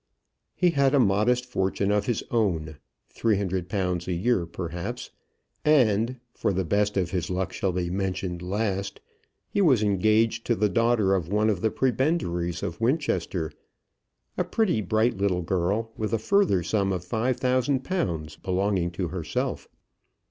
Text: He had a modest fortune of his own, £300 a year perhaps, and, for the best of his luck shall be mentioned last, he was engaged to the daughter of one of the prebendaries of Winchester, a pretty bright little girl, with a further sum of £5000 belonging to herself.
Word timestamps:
He 0.55 0.71
had 0.71 0.95
a 0.95 0.99
modest 0.99 1.45
fortune 1.45 1.91
of 1.91 2.07
his 2.07 2.23
own, 2.31 2.79
£300 3.13 4.07
a 4.07 4.11
year 4.11 4.47
perhaps, 4.47 5.11
and, 5.63 6.19
for 6.33 6.51
the 6.51 6.65
best 6.65 6.97
of 6.97 7.11
his 7.11 7.29
luck 7.29 7.53
shall 7.53 7.71
be 7.71 7.91
mentioned 7.91 8.41
last, 8.41 8.99
he 9.47 9.61
was 9.61 9.83
engaged 9.83 10.43
to 10.47 10.55
the 10.55 10.69
daughter 10.69 11.13
of 11.13 11.29
one 11.31 11.51
of 11.51 11.61
the 11.61 11.69
prebendaries 11.69 12.63
of 12.63 12.81
Winchester, 12.81 13.51
a 14.39 14.43
pretty 14.43 14.81
bright 14.81 15.17
little 15.17 15.43
girl, 15.43 15.91
with 15.95 16.13
a 16.13 16.17
further 16.17 16.63
sum 16.63 16.91
of 16.91 17.05
£5000 17.05 18.41
belonging 18.41 18.89
to 18.89 19.09
herself. 19.09 19.67